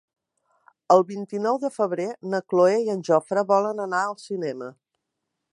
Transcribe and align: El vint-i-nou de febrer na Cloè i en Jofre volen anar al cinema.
El 0.95 1.03
vint-i-nou 1.11 1.59
de 1.67 1.71
febrer 1.75 2.09
na 2.33 2.41
Cloè 2.53 2.81
i 2.87 2.91
en 2.97 3.07
Jofre 3.11 3.47
volen 3.55 3.87
anar 3.89 4.03
al 4.09 4.21
cinema. 4.27 4.75